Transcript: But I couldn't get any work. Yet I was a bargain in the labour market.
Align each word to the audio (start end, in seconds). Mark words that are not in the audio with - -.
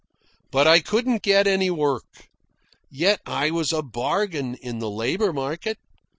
But 0.51 0.65
I 0.65 0.79
couldn't 0.79 1.21
get 1.21 1.45
any 1.45 1.69
work. 1.69 2.25
Yet 2.89 3.21
I 3.23 3.51
was 3.51 3.71
a 3.71 3.83
bargain 3.83 4.55
in 4.55 4.79
the 4.79 4.89
labour 4.89 5.31
market. 5.31 5.77